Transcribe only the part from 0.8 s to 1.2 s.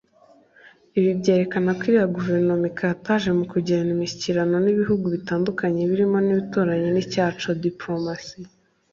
Ibi